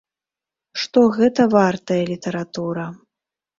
Што 0.83 1.03
гэта 1.17 1.47
вартая 1.53 2.01
літаратура. 2.11 2.91